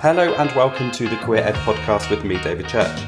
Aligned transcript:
Hello 0.00 0.32
and 0.34 0.52
welcome 0.52 0.92
to 0.92 1.08
the 1.08 1.16
Queer 1.16 1.42
Ed 1.42 1.56
podcast 1.56 2.08
with 2.08 2.24
me, 2.24 2.40
David 2.40 2.68
Church. 2.68 3.02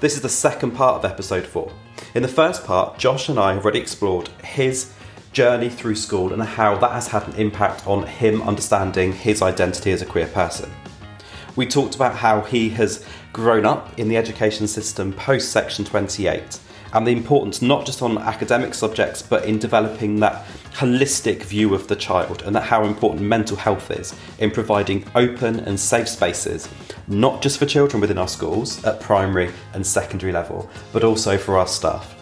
This 0.00 0.16
is 0.16 0.22
the 0.22 0.28
second 0.28 0.72
part 0.72 0.96
of 0.96 1.04
episode 1.08 1.46
four. 1.46 1.72
In 2.16 2.22
the 2.22 2.28
first 2.28 2.64
part, 2.64 2.98
Josh 2.98 3.28
and 3.28 3.38
I 3.38 3.52
have 3.54 3.62
already 3.62 3.78
explored 3.78 4.30
his 4.42 4.92
journey 5.32 5.68
through 5.68 5.94
school 5.94 6.32
and 6.32 6.42
how 6.42 6.76
that 6.78 6.90
has 6.90 7.06
had 7.06 7.28
an 7.28 7.34
impact 7.34 7.86
on 7.86 8.04
him 8.04 8.42
understanding 8.42 9.12
his 9.12 9.42
identity 9.42 9.92
as 9.92 10.02
a 10.02 10.06
queer 10.06 10.26
person. 10.26 10.72
We 11.54 11.66
talked 11.66 11.94
about 11.94 12.16
how 12.16 12.40
he 12.40 12.70
has 12.70 13.06
grown 13.32 13.64
up 13.64 13.96
in 13.96 14.08
the 14.08 14.16
education 14.16 14.66
system 14.66 15.12
post 15.12 15.52
Section 15.52 15.84
28 15.84 16.58
and 16.92 17.06
the 17.06 17.12
importance 17.12 17.62
not 17.62 17.86
just 17.86 18.02
on 18.02 18.18
academic 18.18 18.74
subjects 18.74 19.22
but 19.22 19.44
in 19.44 19.58
developing 19.58 20.18
that 20.20 20.44
holistic 20.72 21.42
view 21.42 21.74
of 21.74 21.88
the 21.88 21.96
child 21.96 22.42
and 22.42 22.54
that 22.54 22.62
how 22.62 22.84
important 22.84 23.22
mental 23.22 23.56
health 23.56 23.90
is 23.90 24.14
in 24.38 24.50
providing 24.50 25.04
open 25.14 25.60
and 25.60 25.78
safe 25.78 26.08
spaces 26.08 26.68
not 27.08 27.42
just 27.42 27.58
for 27.58 27.66
children 27.66 28.00
within 28.00 28.18
our 28.18 28.28
schools 28.28 28.82
at 28.84 29.00
primary 29.00 29.50
and 29.74 29.86
secondary 29.86 30.32
level 30.32 30.68
but 30.92 31.04
also 31.04 31.36
for 31.36 31.56
our 31.56 31.66
staff. 31.66 32.16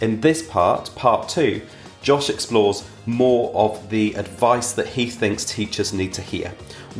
In 0.00 0.20
this 0.20 0.42
part, 0.42 0.90
part 0.94 1.28
2, 1.28 1.60
Josh 2.02 2.30
explores 2.30 2.88
more 3.04 3.54
of 3.54 3.90
the 3.90 4.14
advice 4.14 4.72
that 4.72 4.86
he 4.86 5.10
thinks 5.10 5.44
teachers 5.44 5.92
need 5.92 6.14
to 6.14 6.22
hear. 6.22 6.48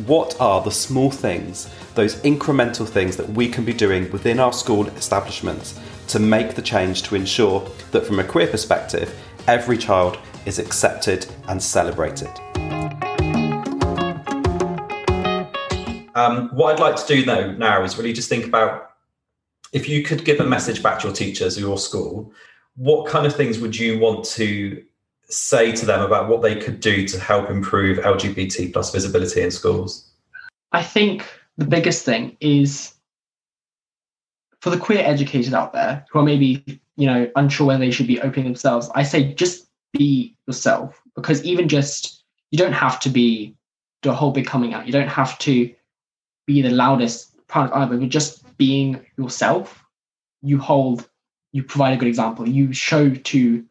What 0.05 0.39
are 0.39 0.61
the 0.61 0.71
small 0.71 1.09
things, 1.09 1.67
those 1.95 2.15
incremental 2.17 2.87
things 2.87 3.17
that 3.17 3.27
we 3.29 3.49
can 3.49 3.65
be 3.65 3.73
doing 3.73 4.11
within 4.11 4.39
our 4.39 4.53
school 4.53 4.87
establishments 4.89 5.79
to 6.11 6.19
make 6.19 6.55
the 6.55 6.61
change 6.61 7.03
to 7.03 7.15
ensure 7.15 7.67
that, 7.91 8.05
from 8.05 8.19
a 8.19 8.23
queer 8.23 8.47
perspective, 8.47 9.17
every 9.47 9.77
child 9.77 10.17
is 10.45 10.59
accepted 10.59 11.25
and 11.47 11.61
celebrated? 11.61 12.29
Um, 16.13 16.49
what 16.49 16.73
I'd 16.73 16.79
like 16.79 16.97
to 16.97 17.07
do 17.07 17.23
though 17.23 17.51
now 17.53 17.83
is 17.83 17.97
really 17.97 18.13
just 18.13 18.27
think 18.27 18.45
about 18.45 18.91
if 19.71 19.87
you 19.87 20.03
could 20.03 20.25
give 20.25 20.41
a 20.41 20.45
message 20.45 20.83
back 20.83 20.99
to 20.99 21.07
your 21.07 21.15
teachers 21.15 21.57
or 21.57 21.61
your 21.61 21.77
school, 21.77 22.33
what 22.75 23.07
kind 23.07 23.25
of 23.25 23.33
things 23.33 23.59
would 23.59 23.77
you 23.77 23.97
want 23.97 24.25
to 24.25 24.83
say 25.23 25.71
to 25.71 25.85
them 25.85 26.01
about 26.01 26.27
what 26.27 26.41
they 26.41 26.55
could 26.55 26.81
do 26.81 27.07
to 27.07 27.19
help 27.19 27.49
improve 27.49 27.97
LGBT 27.99 28.73
plus 28.73 28.91
visibility 28.91 29.41
in 29.41 29.49
schools? 29.49 30.11
I 30.73 30.83
think 30.83 31.25
the 31.57 31.65
biggest 31.65 32.03
thing 32.03 32.35
is 32.41 32.93
for 34.61 34.69
the 34.69 34.77
queer 34.77 35.03
educators 35.03 35.53
out 35.53 35.73
there 35.73 36.05
who 36.09 36.19
are 36.19 36.23
maybe, 36.23 36.63
you 36.95 37.07
know, 37.07 37.29
unsure 37.35 37.67
whether 37.67 37.79
they 37.79 37.91
should 37.91 38.07
be 38.07 38.21
opening 38.21 38.45
themselves, 38.45 38.89
I 38.95 39.03
say 39.03 39.33
just 39.33 39.67
be 39.91 40.37
yourself 40.47 41.01
because 41.15 41.43
even 41.43 41.67
just 41.67 42.23
you 42.51 42.57
don't 42.57 42.73
have 42.73 42.99
to 43.01 43.09
be 43.09 43.55
the 44.03 44.13
whole 44.13 44.31
big 44.31 44.45
coming 44.45 44.73
out. 44.73 44.85
You 44.85 44.93
don't 44.93 45.07
have 45.07 45.37
to 45.39 45.73
be 46.47 46.61
the 46.61 46.69
loudest 46.69 47.35
of 47.53 47.71
either, 47.73 47.97
but 47.97 48.09
just 48.09 48.57
being 48.57 49.05
yourself, 49.17 49.83
you 50.41 50.57
hold, 50.57 51.09
you 51.51 51.63
provide 51.63 51.93
a 51.93 51.97
good 51.97 52.07
example. 52.07 52.47
You 52.47 52.73
show 52.73 53.13
to 53.13 53.65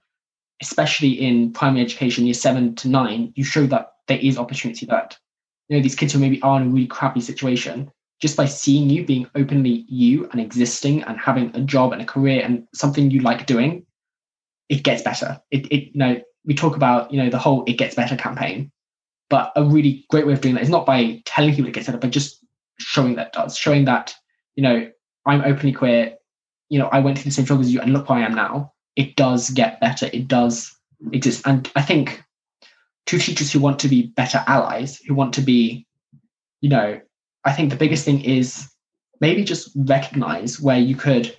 especially 0.61 1.13
in 1.13 1.53
primary 1.53 1.83
education, 1.83 2.27
year 2.27 2.35
seven 2.35 2.75
to 2.77 2.89
nine, 2.89 3.33
you 3.35 3.45
show 3.45 3.67
that 3.67 3.95
there 4.09 4.19
is 4.19 4.37
opportunity 4.37 4.87
that, 4.87 5.17
you 5.69 5.77
know, 5.77 5.83
these 5.83 5.95
kids 5.95 6.13
who 6.13 6.19
maybe 6.19 6.41
are 6.43 6.61
in 6.61 6.67
a 6.67 6.71
really 6.71 6.87
crappy 6.87 7.21
situation, 7.21 7.91
just 8.21 8.37
by 8.37 8.47
seeing 8.47 8.91
you 8.91 9.05
being 9.05 9.29
openly 9.35 9.85
you 9.89 10.29
and 10.31 10.41
existing 10.41 11.03
and 11.05 11.19
having 11.19 11.55
a 11.55 11.61
job 11.61 11.93
and 11.93 12.03
a 12.03 12.07
career 12.07 12.43
and 12.45 12.67
something 12.75 13.11
you 13.11 13.21
like 13.21 13.47
doing, 13.47 13.87
it 14.69 14.83
gets 14.83 15.03
better. 15.03 15.41
It, 15.51 15.67
it 15.73 15.95
you 15.95 15.99
know, 15.99 16.21
we 16.45 16.55
talk 16.55 16.77
about, 16.77 17.13
you 17.13 17.23
know, 17.23 17.31
the 17.31 17.39
whole 17.39 17.65
it 17.67 17.75
gets 17.75 17.95
better 17.95 18.17
campaign. 18.17 18.71
But 19.29 19.53
a 19.57 19.65
really 19.65 20.05
great 20.11 20.27
way 20.27 20.33
of 20.33 20.41
doing 20.41 20.55
that 20.55 20.63
is 20.63 20.69
not 20.71 20.87
by 20.87 21.23
telling 21.25 21.55
people 21.55 21.69
it 21.69 21.75
gets 21.75 21.87
better, 21.87 21.99
but 21.99 22.11
just 22.11 22.45
showing 22.79 23.15
that 23.15 23.33
does, 23.33 23.57
showing 23.57 23.85
that, 23.85 24.15
you 24.57 24.63
know, 24.63 24.91
I'm 25.25 25.43
openly 25.43 25.73
queer, 25.73 26.17
you 26.69 26.79
know, 26.79 26.89
I 26.89 27.01
went 27.01 27.19
through 27.19 27.31
the 27.31 27.35
same 27.35 27.45
struggle 27.45 27.65
as 27.65 27.73
you 27.73 27.81
and 27.81 27.93
look 27.93 28.09
where 28.09 28.19
I 28.19 28.27
am 28.27 28.35
now 28.35 28.73
it 28.97 29.17
does 29.17 29.51
get 29.51 29.81
better. 29.81 30.11
It 30.13 30.29
does 30.29 30.77
exist. 31.13 31.47
And 31.47 31.71
I 31.75 31.83
think 31.83 32.23
to 33.07 33.19
teachers 33.19 33.53
who 33.53 33.61
want 33.61 33.79
to 33.81 33.89
be 33.89 34.09
better 34.09 34.45
allies, 34.47 34.99
who 34.99 35.15
want 35.15 35.35
to 35.35 35.41
be, 35.41 35.87
you 36.61 36.69
know, 36.69 37.01
I 37.45 37.53
think 37.53 37.71
the 37.71 37.77
biggest 37.77 38.05
thing 38.05 38.23
is 38.23 38.69
maybe 39.21 39.45
just 39.45 39.71
recognize 39.75 40.61
where 40.61 40.79
you 40.79 40.95
could 40.95 41.35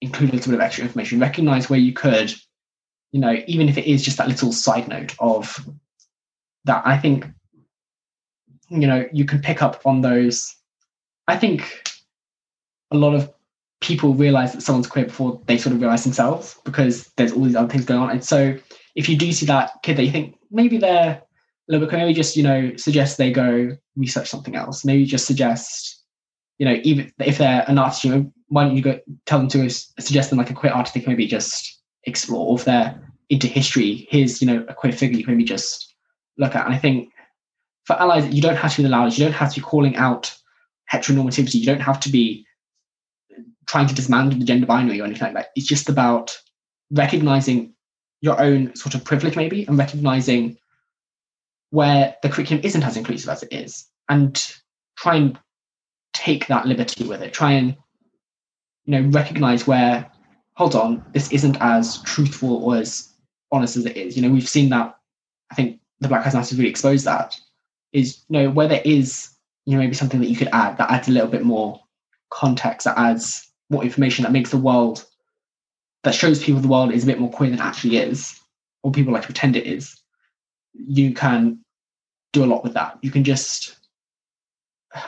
include 0.00 0.30
a 0.30 0.32
little 0.34 0.50
bit 0.50 0.60
of 0.60 0.64
extra 0.64 0.84
information, 0.84 1.20
recognize 1.20 1.70
where 1.70 1.78
you 1.78 1.92
could, 1.92 2.34
you 3.12 3.20
know, 3.20 3.36
even 3.46 3.68
if 3.68 3.78
it 3.78 3.86
is 3.86 4.02
just 4.02 4.18
that 4.18 4.28
little 4.28 4.52
side 4.52 4.88
note 4.88 5.14
of 5.18 5.64
that, 6.64 6.82
I 6.86 6.98
think, 6.98 7.26
you 8.68 8.86
know, 8.86 9.06
you 9.12 9.24
can 9.24 9.40
pick 9.40 9.62
up 9.62 9.84
on 9.86 10.00
those. 10.00 10.54
I 11.28 11.36
think 11.36 11.88
a 12.90 12.96
lot 12.96 13.14
of 13.14 13.32
people 13.80 14.14
realize 14.14 14.52
that 14.52 14.62
someone's 14.62 14.86
queer 14.86 15.06
before 15.06 15.40
they 15.46 15.58
sort 15.58 15.74
of 15.74 15.80
realize 15.80 16.04
themselves 16.04 16.56
because 16.64 17.10
there's 17.16 17.32
all 17.32 17.44
these 17.44 17.56
other 17.56 17.68
things 17.68 17.84
going 17.84 18.00
on. 18.00 18.10
And 18.10 18.24
so 18.24 18.56
if 18.94 19.08
you 19.08 19.16
do 19.16 19.32
see 19.32 19.46
that 19.46 19.82
kid 19.82 19.96
that 19.96 20.04
you 20.04 20.12
think 20.12 20.36
maybe 20.50 20.78
they're 20.78 21.22
little 21.68 21.86
bit, 21.86 21.96
maybe 21.96 22.12
just, 22.12 22.36
you 22.36 22.42
know, 22.42 22.74
suggest 22.76 23.18
they 23.18 23.32
go 23.32 23.76
research 23.96 24.28
something 24.28 24.56
else. 24.56 24.84
Maybe 24.84 25.04
just 25.04 25.26
suggest, 25.26 26.02
you 26.58 26.66
know, 26.66 26.80
even 26.82 27.12
if 27.20 27.38
they're 27.38 27.64
an 27.68 27.78
artist, 27.78 28.04
you 28.04 28.14
know, 28.14 28.32
why 28.48 28.64
don't 28.64 28.76
you 28.76 28.82
go 28.82 28.98
tell 29.26 29.38
them 29.38 29.48
to 29.48 29.70
suggest 29.70 30.30
them 30.30 30.38
like 30.38 30.50
a 30.50 30.54
queer 30.54 30.72
artist 30.72 30.94
they 30.94 31.00
can 31.00 31.12
maybe 31.12 31.26
just 31.26 31.80
explore. 32.04 32.46
Or 32.48 32.58
if 32.58 32.64
they're 32.64 33.00
into 33.30 33.46
history, 33.46 34.06
here's, 34.10 34.42
you 34.42 34.46
know, 34.46 34.64
a 34.68 34.74
queer 34.74 34.92
figure 34.92 35.16
you 35.16 35.24
can 35.24 35.34
maybe 35.34 35.44
just 35.44 35.94
look 36.36 36.54
at. 36.54 36.66
And 36.66 36.74
I 36.74 36.78
think 36.78 37.10
for 37.84 37.94
allies, 37.94 38.32
you 38.32 38.42
don't 38.42 38.56
have 38.56 38.72
to 38.72 38.76
be 38.78 38.82
the 38.82 38.88
loudest, 38.88 39.18
you 39.18 39.24
don't 39.24 39.32
have 39.32 39.52
to 39.54 39.60
be 39.60 39.64
calling 39.64 39.96
out 39.96 40.34
heteronormativity, 40.92 41.54
you 41.54 41.66
don't 41.66 41.80
have 41.80 42.00
to 42.00 42.10
be 42.10 42.46
trying 43.66 43.86
to 43.86 43.94
dismantle 43.94 44.38
the 44.38 44.44
gender 44.44 44.66
binary 44.66 45.00
or 45.00 45.04
anything 45.04 45.22
like 45.22 45.34
that. 45.34 45.50
It's 45.56 45.66
just 45.66 45.88
about 45.88 46.36
recognizing 46.90 47.74
your 48.20 48.40
own 48.40 48.74
sort 48.76 48.94
of 48.94 49.04
privilege, 49.04 49.34
maybe, 49.34 49.64
and 49.64 49.78
recognizing 49.78 50.58
where 51.72 52.14
the 52.22 52.28
curriculum 52.28 52.62
isn't 52.62 52.84
as 52.84 52.98
inclusive 52.98 53.30
as 53.30 53.42
it 53.42 53.50
is, 53.50 53.86
and 54.10 54.54
try 54.96 55.16
and 55.16 55.38
take 56.12 56.46
that 56.46 56.66
liberty 56.66 57.04
with 57.04 57.22
it. 57.22 57.32
Try 57.32 57.52
and 57.52 57.76
you 58.84 59.00
know 59.00 59.08
recognize 59.08 59.66
where, 59.66 60.10
hold 60.54 60.74
on, 60.74 61.02
this 61.14 61.32
isn't 61.32 61.56
as 61.60 62.02
truthful 62.02 62.62
or 62.62 62.76
as 62.76 63.12
honest 63.50 63.78
as 63.78 63.86
it 63.86 63.96
is. 63.96 64.16
You 64.16 64.22
know, 64.22 64.30
we've 64.30 64.48
seen 64.48 64.68
that. 64.68 64.94
I 65.50 65.54
think 65.54 65.80
the 66.00 66.08
Black 66.08 66.24
Lives 66.24 66.34
Matter 66.34 66.56
really 66.56 66.70
exposed 66.70 67.06
that. 67.06 67.34
Is 67.92 68.22
you 68.28 68.38
know 68.38 68.50
where 68.50 68.68
there 68.68 68.82
is 68.84 69.30
you 69.64 69.72
know 69.72 69.78
maybe 69.78 69.94
something 69.94 70.20
that 70.20 70.28
you 70.28 70.36
could 70.36 70.50
add 70.52 70.76
that 70.76 70.90
adds 70.90 71.08
a 71.08 71.12
little 71.12 71.28
bit 71.28 71.42
more 71.42 71.80
context, 72.30 72.84
that 72.84 72.98
adds 72.98 73.50
more 73.70 73.82
information 73.82 74.24
that 74.24 74.32
makes 74.32 74.50
the 74.50 74.58
world 74.58 75.06
that 76.02 76.14
shows 76.14 76.42
people 76.42 76.60
the 76.60 76.68
world 76.68 76.92
is 76.92 77.04
a 77.04 77.06
bit 77.06 77.20
more 77.20 77.30
queer 77.30 77.50
than 77.50 77.60
actually 77.60 77.96
is, 77.96 78.38
or 78.82 78.92
people 78.92 79.12
like 79.12 79.22
to 79.22 79.28
pretend 79.28 79.56
it 79.56 79.66
is, 79.66 80.01
you 80.74 81.14
can 81.14 81.58
do 82.32 82.44
a 82.44 82.46
lot 82.46 82.64
with 82.64 82.74
that. 82.74 82.98
You 83.02 83.10
can 83.10 83.24
just, 83.24 83.76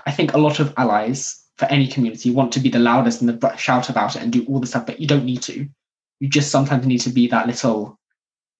I 0.06 0.10
think 0.10 0.32
a 0.32 0.38
lot 0.38 0.60
of 0.60 0.74
allies 0.76 1.42
for 1.56 1.66
any 1.66 1.86
community 1.86 2.30
want 2.30 2.52
to 2.52 2.60
be 2.60 2.68
the 2.68 2.78
loudest 2.78 3.20
and 3.20 3.30
the 3.30 3.56
shout 3.56 3.88
about 3.88 4.16
it 4.16 4.22
and 4.22 4.32
do 4.32 4.44
all 4.46 4.60
the 4.60 4.66
stuff, 4.66 4.86
but 4.86 5.00
you 5.00 5.06
don't 5.06 5.24
need 5.24 5.42
to. 5.42 5.68
You 6.20 6.28
just 6.28 6.50
sometimes 6.50 6.86
need 6.86 7.00
to 7.00 7.10
be 7.10 7.28
that 7.28 7.46
little, 7.46 7.98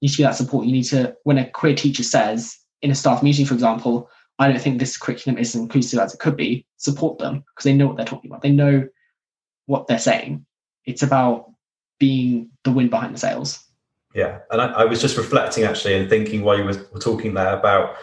you 0.01 0.07
need 0.07 0.13
to 0.13 0.17
be 0.19 0.23
that 0.25 0.37
support. 0.37 0.67
You 0.67 0.73
need 0.73 0.85
to, 0.85 1.17
when 1.25 1.39
a 1.39 1.49
queer 1.49 1.75
teacher 1.75 2.03
says 2.03 2.57
in 2.83 2.91
a 2.91 2.95
staff 2.95 3.23
meeting, 3.23 3.47
for 3.47 3.55
example, 3.55 4.09
I 4.39 4.49
don't 4.49 4.61
think 4.61 4.79
this 4.79 4.97
curriculum 4.97 5.39
is 5.39 5.55
inclusive 5.55 5.99
as 5.99 6.15
it 6.15 6.21
could 6.21 6.37
be, 6.37 6.67
support 6.77 7.19
them 7.19 7.45
because 7.55 7.65
they 7.65 7.75
know 7.75 7.87
what 7.87 7.97
they're 7.97 8.07
talking 8.07 8.31
about. 8.31 8.43
They 8.43 8.51
know 8.51 8.89
what 9.67 9.87
they're 9.87 9.99
saying. 9.99 10.45
It's 10.85 11.03
about 11.03 11.51
being 11.99 12.51
the 12.65 12.73
wind 12.73 12.91
behind 12.91 13.15
the 13.15 13.21
sails. 13.21 13.65
Yeah, 14.15 14.39
and 14.51 14.63
I, 14.63 14.67
I 14.67 14.85
was 14.85 15.01
just 15.01 15.17
reflecting 15.17 15.65
actually 15.65 15.95
and 15.95 16.09
thinking 16.09 16.43
while 16.43 16.57
you 16.57 16.65
were, 16.65 17.01
talking 17.01 17.35
there 17.35 17.59
about 17.59 17.97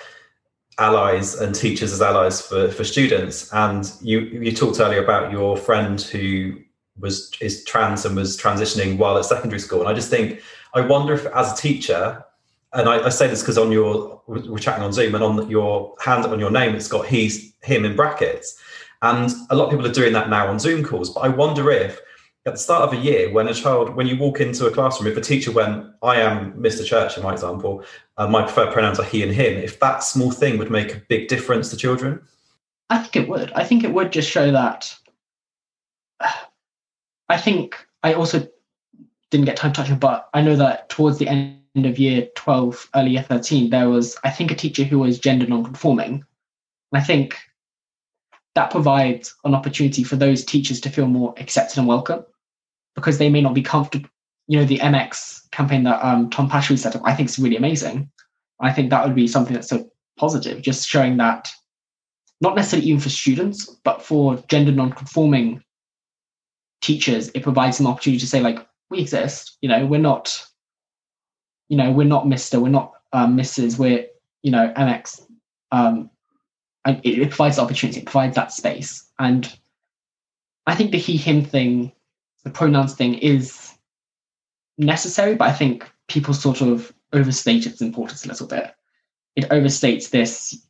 allies 0.77 1.35
and 1.35 1.55
teachers 1.55 1.93
as 1.93 2.01
allies 2.01 2.41
for, 2.41 2.69
for 2.69 2.83
students. 2.83 3.51
And 3.53 3.89
you 4.01 4.19
you 4.19 4.51
talked 4.51 4.79
earlier 4.79 5.01
about 5.01 5.31
your 5.31 5.55
friend 5.55 6.01
who 6.01 6.57
was 6.99 7.31
is 7.39 7.63
trans 7.63 8.05
and 8.05 8.15
was 8.17 8.37
transitioning 8.37 8.97
while 8.97 9.17
at 9.17 9.25
secondary 9.25 9.59
school. 9.59 9.79
And 9.79 9.89
I 9.89 9.93
just 9.93 10.09
think 10.09 10.41
I 10.73 10.81
wonder 10.81 11.13
if 11.13 11.25
as 11.27 11.53
a 11.53 11.55
teacher, 11.55 12.25
and 12.73 12.89
I, 12.89 13.05
I 13.05 13.09
say 13.09 13.27
this 13.27 13.41
because 13.41 13.57
on 13.57 13.71
your 13.71 14.21
we're 14.27 14.59
chatting 14.59 14.83
on 14.83 14.91
Zoom 14.91 15.15
and 15.15 15.23
on 15.23 15.49
your 15.49 15.95
hand 16.03 16.25
on 16.25 16.39
your 16.39 16.51
name 16.51 16.75
it's 16.75 16.89
got 16.89 17.05
he's 17.05 17.53
him 17.63 17.85
in 17.85 17.95
brackets. 17.95 18.59
And 19.01 19.31
a 19.49 19.55
lot 19.55 19.65
of 19.65 19.71
people 19.71 19.87
are 19.87 19.93
doing 19.93 20.13
that 20.13 20.29
now 20.29 20.47
on 20.47 20.59
Zoom 20.59 20.83
calls. 20.83 21.09
But 21.09 21.21
I 21.21 21.29
wonder 21.29 21.71
if 21.71 21.99
at 22.45 22.53
the 22.53 22.59
start 22.59 22.83
of 22.83 22.93
a 22.97 23.01
year, 23.01 23.31
when 23.31 23.47
a 23.47 23.53
child, 23.53 23.95
when 23.95 24.07
you 24.07 24.17
walk 24.17 24.41
into 24.41 24.65
a 24.65 24.71
classroom, 24.71 25.11
if 25.11 25.17
a 25.17 25.21
teacher 25.21 25.51
went, 25.51 25.85
I 26.01 26.19
am 26.21 26.53
Mr. 26.53 26.83
Church 26.83 27.15
in 27.15 27.23
my 27.23 27.33
example, 27.33 27.83
uh, 28.17 28.27
my 28.27 28.41
preferred 28.41 28.73
pronouns 28.73 28.99
are 28.99 29.05
he 29.05 29.21
and 29.21 29.31
him, 29.31 29.57
if 29.57 29.79
that 29.79 30.03
small 30.03 30.31
thing 30.31 30.57
would 30.57 30.71
make 30.71 30.95
a 30.95 31.01
big 31.07 31.27
difference 31.27 31.69
to 31.69 31.77
children? 31.77 32.19
I 32.89 32.97
think 32.97 33.15
it 33.15 33.29
would. 33.29 33.51
I 33.51 33.63
think 33.63 33.83
it 33.83 33.93
would 33.93 34.11
just 34.11 34.29
show 34.29 34.51
that. 34.51 34.95
I 37.29 37.37
think 37.37 37.77
I 38.01 38.13
also 38.13 38.47
didn't 39.29 39.45
get 39.45 39.55
time 39.55 39.71
touching, 39.71 39.99
but 39.99 40.27
I 40.33 40.41
know 40.41 40.55
that 40.55 40.89
towards 40.89 41.19
the 41.19 41.27
end 41.27 41.59
of 41.75 41.99
year 41.99 42.27
12, 42.35 42.89
early 42.95 43.11
year 43.11 43.23
13, 43.23 43.69
there 43.69 43.87
was, 43.87 44.17
I 44.23 44.31
think, 44.31 44.51
a 44.51 44.55
teacher 44.55 44.83
who 44.83 44.99
was 44.99 45.19
gender 45.19 45.45
non-conforming. 45.45 46.13
And 46.13 47.01
I 47.01 47.01
think 47.01 47.37
that 48.55 48.71
provides 48.71 49.33
an 49.45 49.53
opportunity 49.53 50.03
for 50.03 50.15
those 50.15 50.43
teachers 50.43 50.81
to 50.81 50.89
feel 50.89 51.07
more 51.07 51.33
accepted 51.37 51.77
and 51.77 51.87
welcome 51.87 52.25
because 52.95 53.17
they 53.17 53.29
may 53.29 53.41
not 53.41 53.53
be 53.53 53.61
comfortable. 53.61 54.09
You 54.47 54.59
know, 54.59 54.65
the 54.65 54.79
MX 54.79 55.49
campaign 55.51 55.83
that 55.83 56.03
um, 56.03 56.29
Tom 56.29 56.49
Pashley 56.49 56.77
set 56.77 56.95
up, 56.95 57.01
I 57.05 57.13
think 57.13 57.29
is 57.29 57.39
really 57.39 57.55
amazing. 57.55 58.09
I 58.59 58.71
think 58.71 58.89
that 58.89 59.05
would 59.05 59.15
be 59.15 59.27
something 59.27 59.53
that's 59.53 59.69
so 59.69 59.89
positive, 60.17 60.61
just 60.61 60.87
showing 60.87 61.17
that 61.17 61.49
not 62.41 62.55
necessarily 62.55 62.87
even 62.87 62.99
for 62.99 63.09
students, 63.09 63.67
but 63.83 64.01
for 64.01 64.37
gender 64.49 64.71
non-conforming 64.71 65.63
teachers, 66.81 67.29
it 67.29 67.43
provides 67.43 67.79
an 67.79 67.87
opportunity 67.87 68.19
to 68.19 68.27
say, 68.27 68.41
like, 68.41 68.67
we 68.89 68.99
exist. 68.99 69.57
You 69.61 69.69
know, 69.69 69.85
we're 69.85 70.01
not, 70.01 70.45
you 71.69 71.77
know, 71.77 71.91
we're 71.91 72.07
not 72.07 72.27
Mister, 72.27 72.59
we're 72.59 72.69
not 72.69 72.93
um, 73.13 73.37
Mrs. 73.37 73.77
We're, 73.77 74.07
you 74.41 74.51
know, 74.51 74.73
MX. 74.75 75.21
Um, 75.71 76.09
and 76.83 76.99
it, 77.03 77.19
it 77.19 77.29
provides 77.29 77.59
opportunity, 77.59 77.99
it 77.99 78.05
provides 78.05 78.35
that 78.35 78.51
space, 78.51 79.07
and 79.19 79.55
I 80.65 80.75
think 80.75 80.91
the 80.91 80.97
he/him 80.97 81.43
thing, 81.43 81.91
the 82.43 82.49
pronouns 82.49 82.93
thing, 82.93 83.15
is 83.15 83.73
necessary, 84.77 85.35
but 85.35 85.49
I 85.49 85.53
think 85.53 85.89
people 86.07 86.33
sort 86.33 86.61
of 86.61 86.91
overstate 87.13 87.65
its 87.65 87.81
importance 87.81 88.25
a 88.25 88.27
little 88.27 88.47
bit. 88.47 88.73
It 89.35 89.49
overstates 89.49 90.09
this 90.09 90.65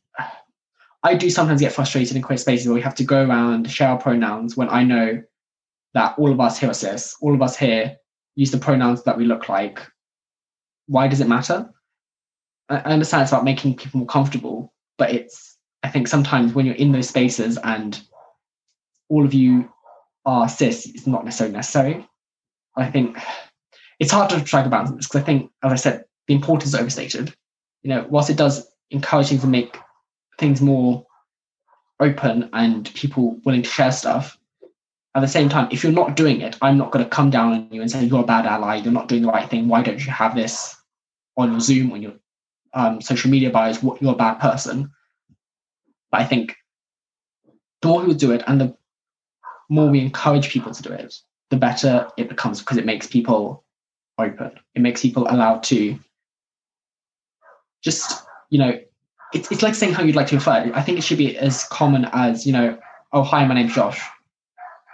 I 1.04 1.14
do 1.14 1.30
sometimes 1.30 1.60
get 1.60 1.72
frustrated 1.72 2.16
in 2.16 2.22
queer 2.22 2.36
spaces 2.36 2.66
where 2.66 2.74
we 2.74 2.82
have 2.82 2.94
to 2.96 3.04
go 3.04 3.24
around 3.24 3.70
share 3.70 3.88
our 3.88 3.98
pronouns 3.98 4.56
when 4.56 4.68
I 4.68 4.84
know 4.84 5.22
that 5.94 6.14
all 6.16 6.32
of 6.32 6.40
us 6.40 6.58
here 6.58 6.70
are 6.70 6.74
cis, 6.74 7.16
all 7.20 7.34
of 7.34 7.42
us 7.42 7.56
here 7.56 7.96
use 8.36 8.50
the 8.50 8.58
pronouns 8.58 9.02
that 9.02 9.18
we 9.18 9.24
look 9.24 9.48
like. 9.48 9.80
Why 10.86 11.08
does 11.08 11.20
it 11.20 11.28
matter? 11.28 11.70
I 12.68 12.76
understand 12.76 13.22
it's 13.22 13.32
about 13.32 13.44
making 13.44 13.76
people 13.76 13.98
more 13.98 14.06
comfortable, 14.06 14.72
but 14.96 15.10
it's 15.10 15.58
I 15.82 15.88
think 15.88 16.06
sometimes 16.06 16.54
when 16.54 16.64
you're 16.64 16.76
in 16.76 16.92
those 16.92 17.08
spaces 17.08 17.58
and 17.64 18.00
all 19.08 19.24
of 19.24 19.34
you 19.34 19.68
are 20.24 20.48
cis, 20.48 20.86
is 20.86 21.06
not 21.06 21.24
necessarily 21.24 21.54
necessary. 21.54 22.06
I 22.76 22.90
think 22.90 23.18
it's 23.98 24.12
hard 24.12 24.30
to 24.30 24.46
strike 24.46 24.66
a 24.66 24.70
balance 24.70 25.06
because 25.06 25.22
I 25.22 25.24
think, 25.24 25.50
as 25.62 25.72
I 25.72 25.76
said, 25.76 26.04
the 26.26 26.34
importance 26.34 26.74
is 26.74 26.80
overstated. 26.80 27.34
You 27.82 27.90
know, 27.90 28.06
whilst 28.08 28.30
it 28.30 28.36
does 28.36 28.66
encourage 28.90 29.28
things 29.28 29.40
to 29.40 29.46
make 29.46 29.78
things 30.38 30.60
more 30.60 31.04
open 32.00 32.50
and 32.52 32.92
people 32.94 33.38
willing 33.44 33.62
to 33.62 33.68
share 33.68 33.92
stuff. 33.92 34.38
At 35.14 35.20
the 35.20 35.28
same 35.28 35.48
time, 35.48 35.68
if 35.70 35.82
you're 35.82 35.92
not 35.92 36.16
doing 36.16 36.40
it, 36.40 36.56
I'm 36.62 36.78
not 36.78 36.90
going 36.90 37.04
to 37.04 37.10
come 37.10 37.30
down 37.30 37.52
on 37.52 37.68
you 37.70 37.82
and 37.82 37.90
say 37.90 38.04
you're 38.04 38.22
a 38.22 38.26
bad 38.26 38.46
ally. 38.46 38.76
You're 38.76 38.92
not 38.92 39.08
doing 39.08 39.22
the 39.22 39.28
right 39.28 39.48
thing. 39.48 39.68
Why 39.68 39.82
don't 39.82 40.04
you 40.04 40.10
have 40.10 40.34
this 40.34 40.74
on 41.36 41.50
your 41.52 41.60
Zoom, 41.60 41.92
on 41.92 42.02
your 42.02 42.14
um, 42.72 43.00
social 43.00 43.30
media 43.30 43.50
bios? 43.50 43.82
What 43.82 44.00
you're 44.00 44.14
a 44.14 44.16
bad 44.16 44.40
person. 44.40 44.90
But 46.10 46.22
I 46.22 46.24
think 46.24 46.56
the 47.82 47.88
more 47.88 48.00
people 48.00 48.14
do 48.14 48.32
it, 48.32 48.42
and 48.46 48.60
the 48.60 48.76
more 49.72 49.90
we 49.90 50.00
encourage 50.00 50.50
people 50.50 50.72
to 50.72 50.82
do 50.82 50.92
it, 50.92 51.14
the 51.50 51.56
better 51.56 52.08
it 52.16 52.28
becomes 52.28 52.60
because 52.60 52.76
it 52.76 52.86
makes 52.86 53.06
people 53.06 53.64
open. 54.18 54.52
It 54.74 54.82
makes 54.82 55.02
people 55.02 55.26
allowed 55.28 55.62
to 55.64 55.98
just 57.82 58.24
you 58.50 58.58
know 58.58 58.78
it's, 59.32 59.50
it's 59.50 59.62
like 59.62 59.74
saying 59.74 59.94
how 59.94 60.02
you'd 60.02 60.16
like 60.16 60.26
to 60.28 60.36
refer. 60.36 60.70
I 60.74 60.82
think 60.82 60.98
it 60.98 61.02
should 61.02 61.18
be 61.18 61.36
as 61.38 61.64
common 61.64 62.06
as, 62.12 62.46
you 62.46 62.52
know, 62.52 62.78
oh, 63.12 63.22
hi, 63.22 63.44
my 63.46 63.54
name's 63.54 63.74
Josh. 63.74 64.00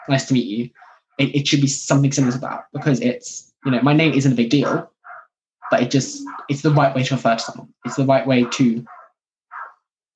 Nice 0.08 0.26
to 0.26 0.34
meet 0.34 0.46
you. 0.46 0.70
It, 1.18 1.34
it 1.34 1.48
should 1.48 1.60
be 1.60 1.66
something 1.66 2.12
similar 2.12 2.32
to 2.32 2.38
that 2.38 2.66
because 2.72 3.00
it's, 3.00 3.52
you 3.64 3.72
know, 3.72 3.82
my 3.82 3.92
name 3.92 4.14
isn't 4.14 4.32
a 4.32 4.36
big 4.36 4.50
deal, 4.50 4.90
but 5.70 5.82
it 5.82 5.90
just, 5.90 6.22
it's 6.48 6.62
the 6.62 6.70
right 6.70 6.94
way 6.94 7.02
to 7.02 7.14
refer 7.14 7.34
to 7.34 7.42
someone. 7.42 7.68
It's 7.84 7.96
the 7.96 8.06
right 8.06 8.26
way 8.26 8.44
to 8.44 8.84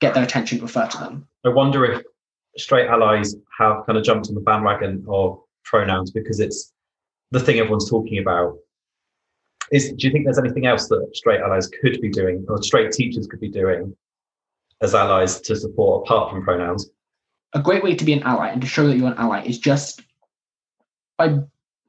get 0.00 0.14
their 0.14 0.22
attention, 0.22 0.60
refer 0.60 0.86
to 0.86 0.98
them. 0.98 1.26
I 1.44 1.48
wonder 1.48 1.84
if 1.84 2.02
straight 2.56 2.88
allies 2.88 3.34
have 3.58 3.84
kind 3.86 3.98
of 3.98 4.04
jumped 4.04 4.28
on 4.28 4.34
the 4.34 4.40
bandwagon 4.40 5.04
of 5.08 5.40
pronouns 5.64 6.10
because 6.10 6.40
it's 6.40 6.72
the 7.30 7.40
thing 7.40 7.58
everyone's 7.58 7.88
talking 7.88 8.18
about. 8.18 8.56
Is, 9.70 9.92
do 9.92 10.06
you 10.06 10.12
think 10.12 10.24
there's 10.24 10.38
anything 10.38 10.66
else 10.66 10.88
that 10.88 11.08
straight 11.14 11.40
allies 11.40 11.68
could 11.80 12.00
be 12.00 12.10
doing 12.10 12.44
or 12.48 12.62
straight 12.62 12.92
teachers 12.92 13.26
could 13.26 13.40
be 13.40 13.48
doing 13.48 13.96
as 14.82 14.94
allies 14.94 15.40
to 15.42 15.56
support 15.56 16.04
apart 16.04 16.30
from 16.30 16.42
pronouns? 16.44 16.90
A 17.54 17.62
great 17.62 17.82
way 17.82 17.94
to 17.94 18.04
be 18.04 18.12
an 18.12 18.22
ally 18.22 18.48
and 18.48 18.60
to 18.60 18.66
show 18.66 18.86
that 18.86 18.96
you're 18.96 19.08
an 19.08 19.18
ally 19.18 19.44
is 19.44 19.58
just 19.58 20.02
by 21.16 21.38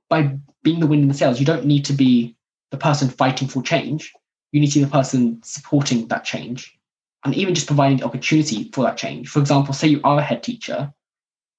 by 0.09 0.37
being 0.61 0.79
the 0.79 0.87
wind 0.87 1.01
in 1.01 1.07
the 1.07 1.13
sails. 1.13 1.39
You 1.39 1.45
don't 1.45 1.65
need 1.65 1.83
to 1.85 1.93
be 1.93 2.37
the 2.71 2.77
person 2.77 3.09
fighting 3.09 3.47
for 3.47 3.61
change. 3.61 4.13
You 4.51 4.61
need 4.61 4.71
to 4.71 4.79
be 4.79 4.85
the 4.85 4.91
person 4.91 5.41
supporting 5.43 6.07
that 6.07 6.23
change 6.23 6.77
and 7.23 7.35
even 7.35 7.55
just 7.55 7.67
providing 7.67 7.97
the 7.97 8.05
opportunity 8.05 8.69
for 8.73 8.83
that 8.83 8.97
change. 8.97 9.29
For 9.29 9.39
example, 9.39 9.73
say 9.73 9.87
you 9.87 10.01
are 10.03 10.19
a 10.19 10.23
head 10.23 10.43
teacher 10.43 10.93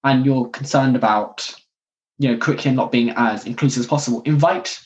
and 0.03 0.27
you're 0.27 0.49
concerned 0.49 0.97
about 0.97 1.51
you 2.19 2.31
know 2.31 2.39
curriculum 2.39 2.77
not 2.77 2.93
being 2.93 3.11
as 3.11 3.47
inclusive 3.47 3.81
as 3.81 3.87
possible. 3.87 4.23
Invite, 4.23 4.79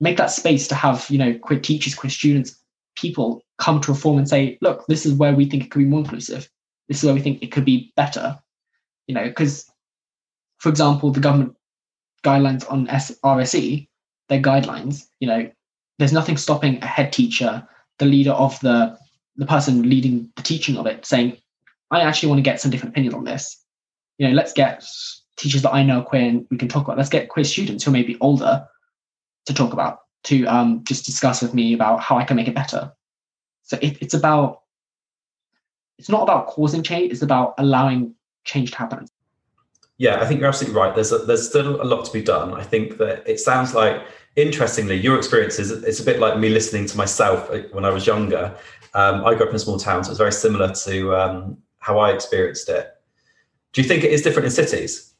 make 0.00 0.16
that 0.16 0.30
space 0.30 0.68
to 0.68 0.74
have 0.74 1.08
you 1.10 1.18
know 1.18 1.38
queer 1.38 1.60
teachers, 1.60 1.94
queer 1.94 2.10
students, 2.10 2.62
people 2.96 3.42
come 3.58 3.80
to 3.80 3.92
a 3.92 3.94
forum 3.94 4.18
and 4.18 4.28
say, 4.28 4.58
look, 4.60 4.86
this 4.86 5.06
is 5.06 5.14
where 5.14 5.34
we 5.34 5.46
think 5.46 5.64
it 5.64 5.70
could 5.70 5.80
be 5.80 5.84
more 5.84 6.00
inclusive. 6.00 6.48
This 6.88 6.98
is 6.98 7.04
where 7.04 7.14
we 7.14 7.20
think 7.20 7.42
it 7.42 7.52
could 7.52 7.64
be 7.64 7.92
better. 7.96 8.38
You 9.06 9.14
know, 9.14 9.24
because, 9.24 9.70
for 10.58 10.68
example, 10.68 11.10
the 11.10 11.20
government 11.20 11.56
guidelines 12.24 12.70
on 12.70 12.86
RSE, 12.86 13.88
their 14.28 14.40
guidelines, 14.40 15.06
you 15.20 15.28
know, 15.28 15.50
there's 15.98 16.12
nothing 16.12 16.36
stopping 16.36 16.82
a 16.82 16.86
head 16.86 17.12
teacher, 17.12 17.66
the 17.98 18.04
leader 18.06 18.32
of 18.32 18.58
the 18.60 18.98
the 19.36 19.46
person 19.46 19.88
leading 19.88 20.30
the 20.36 20.42
teaching 20.42 20.76
of 20.76 20.86
it, 20.86 21.06
saying, 21.06 21.36
I 21.90 22.00
actually 22.00 22.30
want 22.30 22.38
to 22.38 22.42
get 22.42 22.60
some 22.60 22.70
different 22.70 22.94
opinion 22.94 23.14
on 23.14 23.24
this. 23.24 23.62
You 24.18 24.28
know, 24.28 24.34
let's 24.34 24.52
get 24.52 24.84
teachers 25.36 25.62
that 25.62 25.72
I 25.72 25.82
know 25.82 26.02
queer 26.02 26.22
and 26.22 26.46
we 26.50 26.58
can 26.58 26.68
talk 26.68 26.84
about. 26.84 26.96
Let's 26.96 27.08
get 27.08 27.28
queer 27.28 27.44
students 27.44 27.84
who 27.84 27.90
may 27.90 28.02
be 28.02 28.18
older 28.20 28.66
to 29.46 29.54
talk 29.54 29.72
about 29.72 30.00
to 30.24 30.44
um, 30.46 30.84
just 30.84 31.04
discuss 31.04 31.42
with 31.42 31.54
me 31.54 31.74
about 31.74 32.00
how 32.00 32.16
I 32.16 32.24
can 32.24 32.36
make 32.36 32.48
it 32.48 32.54
better. 32.54 32.92
So 33.62 33.78
it, 33.82 33.98
it's 34.00 34.14
about, 34.14 34.62
it's 35.98 36.08
not 36.08 36.22
about 36.22 36.46
causing 36.46 36.82
change, 36.82 37.12
it's 37.12 37.22
about 37.22 37.54
allowing 37.58 38.14
change 38.44 38.70
to 38.72 38.78
happen. 38.78 39.06
Yeah, 39.98 40.20
I 40.20 40.26
think 40.26 40.40
you're 40.40 40.48
absolutely 40.48 40.78
right. 40.80 40.94
There's 40.94 41.12
a, 41.12 41.18
there's 41.18 41.48
still 41.48 41.80
a 41.80 41.84
lot 41.84 42.04
to 42.06 42.12
be 42.12 42.22
done. 42.22 42.54
I 42.54 42.62
think 42.62 42.98
that 42.98 43.28
it 43.28 43.38
sounds 43.38 43.74
like, 43.74 44.02
interestingly, 44.36 44.96
your 44.96 45.16
experience 45.16 45.58
is 45.58 45.70
it's 45.70 46.00
a 46.00 46.04
bit 46.04 46.18
like 46.18 46.38
me 46.38 46.48
listening 46.48 46.86
to 46.86 46.96
myself 46.96 47.48
uh, 47.50 47.62
when 47.72 47.84
I 47.84 47.90
was 47.90 48.06
younger. 48.06 48.56
Um, 48.94 49.24
I 49.24 49.34
grew 49.34 49.44
up 49.44 49.50
in 49.50 49.56
a 49.56 49.58
small 49.58 49.78
town, 49.78 50.04
so 50.04 50.10
it's 50.10 50.18
very 50.18 50.32
similar 50.32 50.72
to 50.72 51.16
um, 51.16 51.58
how 51.78 51.98
I 51.98 52.12
experienced 52.12 52.68
it. 52.68 52.94
Do 53.72 53.80
you 53.80 53.88
think 53.88 54.04
it 54.04 54.12
is 54.12 54.22
different 54.22 54.46
in 54.46 54.52
cities? 54.52 55.14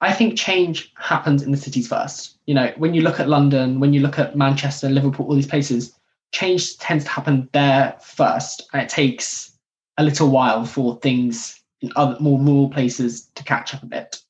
I 0.00 0.14
think 0.14 0.38
change 0.38 0.92
happens 0.96 1.42
in 1.42 1.50
the 1.50 1.58
cities 1.58 1.88
first. 1.88 2.38
You 2.46 2.54
know, 2.54 2.72
when 2.76 2.94
you 2.94 3.02
look 3.02 3.20
at 3.20 3.28
London, 3.28 3.80
when 3.80 3.92
you 3.92 4.00
look 4.00 4.18
at 4.18 4.36
Manchester, 4.36 4.88
Liverpool, 4.88 5.26
all 5.26 5.34
these 5.34 5.46
places, 5.46 5.94
change 6.32 6.78
tends 6.78 7.04
to 7.04 7.10
happen 7.10 7.48
there 7.52 7.96
first, 8.00 8.68
and 8.72 8.80
it 8.80 8.88
takes 8.88 9.58
a 9.98 10.04
little 10.04 10.30
while 10.30 10.64
for 10.64 10.98
things 11.00 11.59
in 11.80 11.90
other 11.96 12.16
more 12.20 12.38
rural 12.38 12.68
places 12.68 13.26
to 13.34 13.44
catch 13.44 13.74
up 13.74 13.82
a 13.82 13.86
bit. 13.86 14.20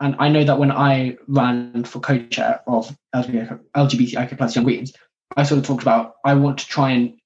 And 0.00 0.16
I 0.18 0.28
know 0.28 0.42
that 0.42 0.58
when 0.58 0.72
I 0.72 1.16
ran 1.28 1.84
for 1.84 2.00
co-chair 2.00 2.60
of 2.66 2.96
LGBTIQ 3.14 4.36
plus 4.36 4.56
Young 4.56 4.64
Greens, 4.64 4.92
I 5.36 5.44
sort 5.44 5.58
of 5.60 5.66
talked 5.66 5.82
about 5.82 6.16
I 6.24 6.34
want 6.34 6.58
to 6.58 6.66
try 6.66 6.90
and 6.90 7.18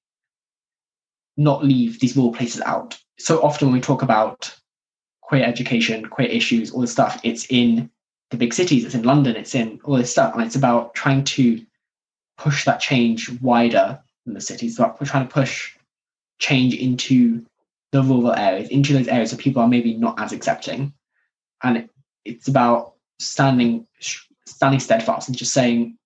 not 1.37 1.63
leave 1.63 1.99
these 1.99 2.15
rural 2.15 2.33
places 2.33 2.61
out. 2.61 2.97
So 3.17 3.41
often 3.41 3.67
when 3.67 3.73
we 3.73 3.81
talk 3.81 4.03
about 4.03 4.55
queer 5.21 5.43
education, 5.43 6.05
queer 6.05 6.27
issues, 6.27 6.71
all 6.71 6.81
this 6.81 6.91
stuff, 6.91 7.19
it's 7.23 7.47
in 7.49 7.89
the 8.29 8.37
big 8.37 8.53
cities, 8.53 8.85
it's 8.85 8.95
in 8.95 9.03
London, 9.03 9.35
it's 9.35 9.55
in 9.55 9.79
all 9.83 9.97
this 9.97 10.11
stuff. 10.11 10.33
And 10.33 10.43
it's 10.43 10.55
about 10.55 10.93
trying 10.93 11.23
to 11.23 11.65
push 12.37 12.65
that 12.65 12.79
change 12.79 13.29
wider 13.41 13.99
than 14.25 14.35
the 14.35 14.41
cities. 14.41 14.77
About 14.77 15.03
trying 15.03 15.27
to 15.27 15.33
push 15.33 15.75
change 16.39 16.75
into 16.75 17.43
the 17.91 18.03
rural 18.03 18.33
areas, 18.33 18.69
into 18.69 18.93
those 18.93 19.07
areas 19.07 19.31
where 19.31 19.39
people 19.39 19.61
are 19.61 19.67
maybe 19.67 19.95
not 19.95 20.19
as 20.19 20.31
accepting. 20.31 20.93
And 21.63 21.89
it's 22.25 22.47
about 22.47 22.93
standing 23.19 23.87
standing 24.45 24.79
steadfast 24.79 25.27
and 25.27 25.37
just 25.37 25.53
saying, 25.53 25.97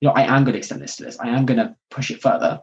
you 0.00 0.08
know, 0.08 0.14
I 0.14 0.22
am 0.24 0.44
going 0.44 0.52
to 0.52 0.58
extend 0.58 0.82
this 0.82 0.96
to 0.96 1.04
this. 1.04 1.18
I 1.18 1.28
am 1.28 1.46
going 1.46 1.58
to 1.58 1.74
push 1.90 2.10
it 2.10 2.20
further. 2.20 2.60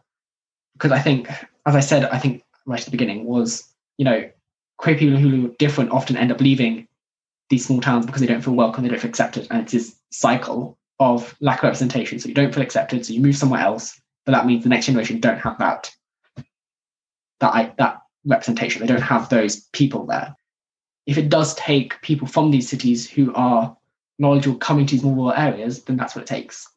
Because 0.73 0.91
I 0.91 0.99
think, 0.99 1.29
as 1.65 1.75
I 1.75 1.79
said, 1.79 2.05
I 2.05 2.19
think 2.19 2.43
right 2.65 2.79
at 2.79 2.85
the 2.85 2.91
beginning 2.91 3.25
was, 3.25 3.67
you 3.97 4.05
know, 4.05 4.29
queer 4.77 4.95
people 4.95 5.17
who 5.17 5.47
are 5.47 5.55
different 5.57 5.91
often 5.91 6.17
end 6.17 6.31
up 6.31 6.39
leaving 6.39 6.87
these 7.49 7.65
small 7.65 7.81
towns 7.81 8.05
because 8.05 8.21
they 8.21 8.27
don't 8.27 8.41
feel 8.41 8.53
welcome, 8.53 8.83
they 8.83 8.89
don't 8.89 8.99
feel 8.99 9.09
accepted. 9.09 9.47
And 9.49 9.61
it's 9.61 9.73
this 9.73 9.95
cycle 10.11 10.77
of 10.99 11.35
lack 11.39 11.59
of 11.59 11.63
representation. 11.63 12.19
So 12.19 12.29
you 12.29 12.35
don't 12.35 12.53
feel 12.53 12.63
accepted, 12.63 13.05
so 13.05 13.13
you 13.13 13.21
move 13.21 13.35
somewhere 13.35 13.61
else, 13.61 13.99
but 14.25 14.33
that 14.33 14.45
means 14.45 14.63
the 14.63 14.69
next 14.69 14.85
generation 14.85 15.19
don't 15.19 15.39
have 15.39 15.57
that 15.59 15.91
that 17.39 17.75
that 17.77 18.01
representation. 18.25 18.81
They 18.81 18.87
don't 18.87 19.01
have 19.01 19.29
those 19.29 19.61
people 19.71 20.05
there. 20.05 20.35
If 21.05 21.17
it 21.17 21.29
does 21.29 21.55
take 21.55 22.01
people 22.01 22.27
from 22.27 22.51
these 22.51 22.69
cities 22.69 23.09
who 23.09 23.33
are 23.33 23.75
knowledgeable 24.19 24.57
coming 24.57 24.85
to 24.85 24.95
these 24.95 25.03
more 25.03 25.15
rural 25.15 25.33
areas, 25.33 25.83
then 25.83 25.97
that's 25.97 26.15
what 26.15 26.23
it 26.23 26.27
takes. 26.27 26.67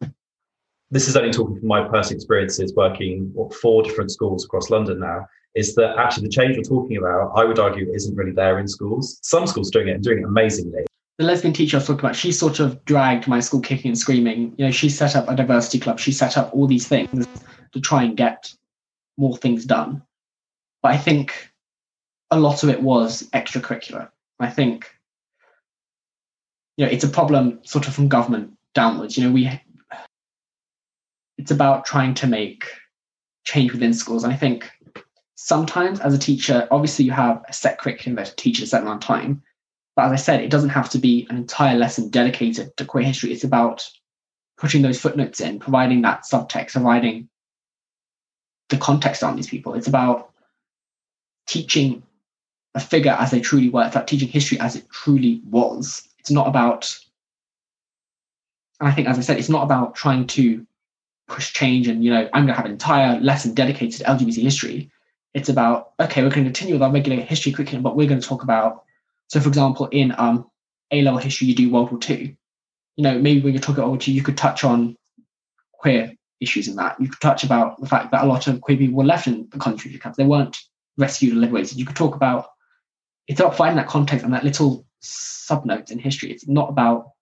this 0.90 1.08
is 1.08 1.16
only 1.16 1.32
talking 1.32 1.58
from 1.58 1.68
my 1.68 1.86
personal 1.88 2.16
experiences 2.16 2.72
working 2.74 3.30
what 3.34 3.52
four 3.54 3.82
different 3.82 4.10
schools 4.10 4.44
across 4.44 4.70
London 4.70 5.00
now, 5.00 5.26
is 5.54 5.74
that 5.74 5.98
actually 5.98 6.24
the 6.24 6.32
change 6.32 6.56
we're 6.56 6.62
talking 6.62 6.96
about, 6.96 7.32
I 7.34 7.44
would 7.44 7.58
argue, 7.58 7.90
isn't 7.92 8.14
really 8.14 8.32
there 8.32 8.58
in 8.58 8.68
schools. 8.68 9.18
Some 9.22 9.46
schools 9.46 9.70
doing 9.70 9.88
it 9.88 9.92
and 9.92 10.04
doing 10.04 10.18
it 10.18 10.24
amazingly. 10.24 10.84
The 11.18 11.24
lesbian 11.24 11.52
teacher 11.52 11.76
I 11.76 11.78
was 11.78 11.86
talking 11.86 12.00
about, 12.00 12.16
she 12.16 12.32
sort 12.32 12.58
of 12.58 12.82
dragged 12.84 13.28
my 13.28 13.40
school 13.40 13.60
kicking 13.60 13.90
and 13.90 13.98
screaming. 13.98 14.54
You 14.56 14.66
know, 14.66 14.70
she 14.70 14.88
set 14.88 15.14
up 15.14 15.28
a 15.28 15.36
diversity 15.36 15.78
club, 15.78 15.98
she 15.98 16.12
set 16.12 16.38
up 16.38 16.54
all 16.54 16.66
these 16.66 16.88
things 16.88 17.26
to 17.72 17.80
try 17.80 18.02
and 18.04 18.16
get 18.16 18.54
more 19.18 19.36
things 19.36 19.64
done. 19.64 20.02
But 20.82 20.92
I 20.92 20.98
think 20.98 21.50
a 22.30 22.38
lot 22.38 22.62
of 22.62 22.68
it 22.68 22.82
was 22.82 23.28
extracurricular. 23.30 24.08
I 24.40 24.50
think 24.50 24.90
you 26.76 26.84
know 26.84 26.90
it's 26.90 27.04
a 27.04 27.08
problem 27.08 27.60
sort 27.64 27.86
of 27.86 27.94
from 27.94 28.08
government 28.08 28.52
downwards. 28.74 29.16
You 29.16 29.24
know, 29.24 29.32
we 29.32 29.60
it's 31.38 31.50
about 31.50 31.84
trying 31.84 32.14
to 32.14 32.26
make 32.26 32.64
change 33.44 33.72
within 33.72 33.92
schools. 33.92 34.24
And 34.24 34.32
I 34.32 34.36
think 34.36 34.70
sometimes 35.34 36.00
as 36.00 36.14
a 36.14 36.18
teacher, 36.18 36.68
obviously 36.70 37.04
you 37.04 37.12
have 37.12 37.42
a 37.48 37.52
set 37.52 37.78
curriculum 37.78 38.16
that 38.16 38.36
teaches 38.36 38.64
a 38.64 38.66
certain 38.68 38.86
amount 38.86 39.04
of 39.04 39.08
time. 39.08 39.42
But 39.96 40.06
as 40.06 40.12
I 40.12 40.16
said, 40.16 40.40
it 40.40 40.50
doesn't 40.50 40.70
have 40.70 40.88
to 40.90 40.98
be 40.98 41.26
an 41.28 41.36
entire 41.36 41.76
lesson 41.76 42.08
dedicated 42.08 42.76
to 42.76 42.84
queer 42.84 43.04
history. 43.04 43.32
It's 43.32 43.44
about 43.44 43.86
putting 44.56 44.82
those 44.82 45.00
footnotes 45.00 45.40
in, 45.40 45.58
providing 45.58 46.02
that 46.02 46.22
subtext, 46.22 46.72
providing 46.72 47.28
the 48.68 48.78
context 48.78 49.22
on 49.22 49.36
these 49.36 49.48
people. 49.48 49.74
It's 49.74 49.88
about 49.88 50.31
teaching 51.46 52.02
a 52.74 52.80
figure 52.80 53.12
as 53.12 53.30
they 53.30 53.40
truly 53.40 53.68
were, 53.68 53.84
it's 53.84 53.94
about 53.94 54.08
teaching 54.08 54.28
history 54.28 54.58
as 54.60 54.76
it 54.76 54.88
truly 54.90 55.42
was. 55.48 56.08
It's 56.18 56.30
not 56.30 56.46
about, 56.46 56.98
and 58.80 58.88
I 58.88 58.92
think, 58.92 59.08
as 59.08 59.18
I 59.18 59.22
said, 59.22 59.38
it's 59.38 59.48
not 59.48 59.64
about 59.64 59.94
trying 59.94 60.26
to 60.28 60.66
push 61.28 61.52
change 61.52 61.88
and, 61.88 62.02
you 62.02 62.10
know, 62.10 62.28
I'm 62.32 62.46
going 62.46 62.48
to 62.48 62.54
have 62.54 62.64
an 62.64 62.72
entire 62.72 63.20
lesson 63.20 63.54
dedicated 63.54 64.00
to 64.00 64.04
LGBT 64.04 64.42
history. 64.42 64.90
It's 65.34 65.48
about, 65.48 65.92
okay, 66.00 66.22
we're 66.22 66.30
going 66.30 66.44
to 66.44 66.50
continue 66.50 66.74
with 66.74 66.82
our 66.82 66.92
regular 66.92 67.22
history 67.22 67.52
curriculum, 67.52 67.82
but 67.82 67.96
we're 67.96 68.08
going 68.08 68.20
to 68.20 68.26
talk 68.26 68.42
about, 68.42 68.84
so 69.28 69.40
for 69.40 69.48
example, 69.48 69.86
in 69.86 70.14
um, 70.18 70.50
A 70.90 71.02
level 71.02 71.18
history, 71.18 71.48
you 71.48 71.54
do 71.54 71.70
World 71.70 71.90
War 71.90 72.00
II. 72.08 72.36
You 72.96 73.04
know, 73.04 73.18
maybe 73.18 73.40
when 73.40 73.54
you're 73.54 73.62
talking 73.62 73.76
about 73.76 73.88
World 73.88 74.06
War 74.06 74.14
you 74.14 74.22
could 74.22 74.36
touch 74.36 74.64
on 74.64 74.96
queer 75.72 76.12
issues 76.40 76.68
in 76.68 76.76
that. 76.76 77.00
You 77.00 77.08
could 77.08 77.20
touch 77.20 77.44
about 77.44 77.80
the 77.80 77.86
fact 77.86 78.10
that 78.10 78.24
a 78.24 78.26
lot 78.26 78.46
of 78.46 78.60
queer 78.60 78.76
people 78.76 78.96
were 78.96 79.04
left 79.04 79.26
in 79.26 79.48
the 79.50 79.58
concentration 79.58 80.00
camps. 80.00 80.18
They 80.18 80.24
weren't 80.24 80.58
rescued 80.98 81.32
and 81.32 81.40
liberated. 81.40 81.78
You 81.78 81.86
could 81.86 81.96
talk 81.96 82.14
about 82.14 82.48
it's 83.28 83.40
about 83.40 83.56
finding 83.56 83.76
that 83.76 83.88
context 83.88 84.24
and 84.24 84.34
that 84.34 84.44
little 84.44 84.86
subnote 85.02 85.90
in 85.90 85.98
history. 85.98 86.30
It's 86.30 86.48
not 86.48 86.68
about 86.68 87.12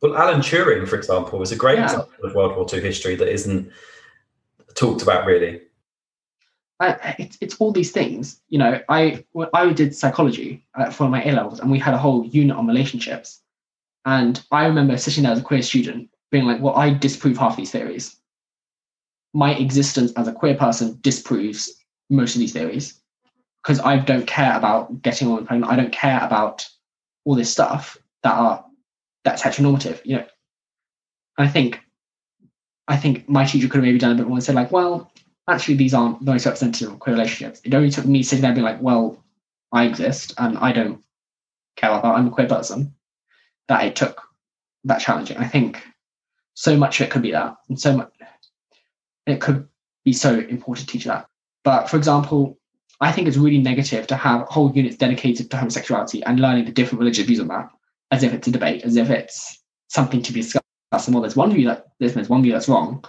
well, 0.00 0.16
Alan 0.16 0.40
Turing, 0.40 0.86
for 0.86 0.96
example, 0.96 1.42
is 1.42 1.50
a 1.50 1.56
great 1.56 1.78
yeah. 1.78 1.84
example 1.84 2.24
of 2.24 2.34
World 2.34 2.56
War 2.56 2.66
II 2.72 2.80
history 2.80 3.16
that 3.16 3.28
isn't 3.28 3.70
talked 4.74 5.02
about 5.02 5.26
really. 5.26 5.60
I, 6.80 7.16
it's, 7.18 7.36
it's 7.40 7.56
all 7.56 7.72
these 7.72 7.90
things. 7.90 8.40
You 8.48 8.58
know, 8.58 8.80
I 8.88 9.24
I 9.52 9.72
did 9.72 9.96
psychology 9.96 10.64
uh, 10.74 10.90
for 10.90 11.08
my 11.08 11.24
A 11.24 11.32
levels, 11.32 11.58
and 11.58 11.70
we 11.70 11.78
had 11.78 11.94
a 11.94 11.98
whole 11.98 12.24
unit 12.26 12.56
on 12.56 12.68
relationships. 12.68 13.40
And 14.04 14.40
I 14.52 14.66
remember 14.66 14.96
sitting 14.96 15.24
there 15.24 15.32
as 15.32 15.40
a 15.40 15.42
queer 15.42 15.62
student, 15.62 16.08
being 16.30 16.44
like, 16.44 16.60
"Well, 16.60 16.76
I 16.76 16.94
disprove 16.94 17.36
half 17.36 17.56
these 17.56 17.72
theories. 17.72 18.16
My 19.34 19.54
existence 19.54 20.12
as 20.12 20.28
a 20.28 20.32
queer 20.32 20.54
person 20.54 20.98
disproves 21.00 21.77
most 22.10 22.34
of 22.34 22.40
these 22.40 22.52
theories 22.52 23.00
because 23.62 23.80
I 23.80 23.98
don't 23.98 24.26
care 24.26 24.56
about 24.56 25.02
getting 25.02 25.28
on 25.28 25.46
pregnant. 25.46 25.72
I 25.72 25.76
don't 25.76 25.92
care 25.92 26.24
about 26.24 26.66
all 27.24 27.34
this 27.34 27.52
stuff 27.52 27.98
that 28.22 28.32
are 28.32 28.64
that's 29.24 29.42
heteronormative. 29.42 30.00
You 30.04 30.16
know, 30.16 30.26
I 31.36 31.48
think 31.48 31.80
I 32.86 32.96
think 32.96 33.28
my 33.28 33.44
teacher 33.44 33.68
could 33.68 33.76
have 33.76 33.84
maybe 33.84 33.98
done 33.98 34.12
a 34.12 34.14
bit 34.14 34.26
more 34.26 34.36
and 34.38 34.44
said 34.44 34.54
like, 34.54 34.72
well, 34.72 35.12
actually 35.48 35.76
these 35.76 35.94
aren't 35.94 36.24
the 36.24 36.32
most 36.32 36.46
representative 36.46 36.92
of 36.92 36.98
queer 36.98 37.14
relationships. 37.14 37.60
It 37.64 37.74
only 37.74 37.90
took 37.90 38.06
me 38.06 38.22
sitting 38.22 38.42
there 38.42 38.50
and 38.50 38.56
being 38.56 38.64
like, 38.64 38.80
well, 38.80 39.22
I 39.72 39.84
exist 39.84 40.32
and 40.38 40.56
I 40.58 40.72
don't 40.72 41.02
care 41.76 41.90
about 41.90 42.02
that. 42.02 42.14
I'm 42.14 42.28
a 42.28 42.30
queer 42.30 42.48
person. 42.48 42.94
That 43.68 43.84
it 43.84 43.96
took 43.96 44.22
that 44.84 45.00
challenging. 45.00 45.36
I 45.36 45.46
think 45.46 45.82
so 46.54 46.76
much 46.76 47.00
of 47.00 47.06
it 47.06 47.10
could 47.10 47.20
be 47.20 47.32
that, 47.32 47.54
and 47.68 47.78
so 47.78 47.98
much 47.98 48.10
it 49.26 49.42
could 49.42 49.68
be 50.04 50.14
so 50.14 50.38
important 50.38 50.88
to 50.88 50.92
teach 50.92 51.04
that. 51.04 51.27
But 51.68 51.90
for 51.90 51.98
example, 51.98 52.58
I 53.02 53.12
think 53.12 53.28
it's 53.28 53.36
really 53.36 53.58
negative 53.58 54.06
to 54.06 54.16
have 54.16 54.48
whole 54.48 54.72
units 54.74 54.96
dedicated 54.96 55.50
to 55.50 55.58
homosexuality 55.58 56.22
and 56.24 56.40
learning 56.40 56.64
the 56.64 56.72
different 56.72 57.00
religious 57.00 57.26
views 57.26 57.40
on 57.40 57.48
that, 57.48 57.68
as 58.10 58.22
if 58.22 58.32
it's 58.32 58.48
a 58.48 58.50
debate, 58.50 58.84
as 58.84 58.96
if 58.96 59.10
it's 59.10 59.62
something 59.88 60.22
to 60.22 60.32
be 60.32 60.40
discussed. 60.40 60.64
And 60.92 61.14
well, 61.14 61.20
there's 61.20 61.36
one 61.36 61.52
view 61.52 61.66
that 61.66 61.88
there's 62.00 62.14
there's 62.14 62.30
one 62.30 62.42
view 62.42 62.52
that's 62.52 62.70
wrong. 62.70 63.04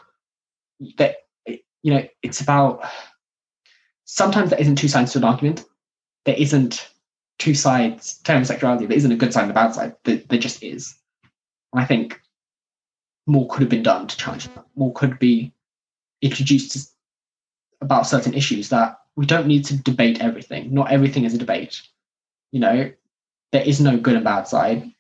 That 0.98 1.16
you 1.48 1.94
know, 1.94 2.06
it's 2.22 2.42
about 2.42 2.84
sometimes 4.04 4.50
there 4.50 4.60
isn't 4.60 4.76
two 4.76 4.90
sides 4.90 5.14
to 5.14 5.20
an 5.20 5.24
argument. 5.24 5.64
There 6.26 6.36
isn't 6.38 6.90
two 7.38 7.56
sides 7.56 8.18
to 8.24 8.34
homosexuality. 8.34 8.88
There 8.88 8.98
isn't 8.98 9.14
a 9.14 9.16
good 9.16 9.32
side 9.32 9.44
and 9.44 9.52
a 9.52 9.54
bad 9.54 9.74
side. 9.74 9.96
There, 10.04 10.18
there 10.28 10.38
just 10.38 10.62
is. 10.64 10.96
And 11.72 11.82
I 11.82 11.86
think 11.86 12.20
more 13.26 13.48
could 13.48 13.62
have 13.62 13.70
been 13.70 13.84
done 13.84 14.08
to 14.08 14.18
challenge 14.18 14.50
that. 14.50 14.66
More 14.76 14.92
could 14.92 15.18
be 15.18 15.54
introduced 16.22 16.94
about 17.82 18.08
certain 18.08 18.34
issues 18.34 18.70
that 18.70 18.98
we 19.16 19.26
don't 19.26 19.48
need 19.48 19.66
to 19.66 19.78
debate 19.78 20.22
everything. 20.22 20.74
Not 20.74 20.92
everything 20.92 21.26
is 21.26 21.34
a 21.34 21.38
debate. 21.38 21.82
You 22.52 22.60
know, 22.60 22.92
there 23.52 23.64
is 23.64 23.80
no 23.80 23.98
good 23.98 24.16
and 24.16 24.24
bad 24.24 24.48
side. 24.48 24.92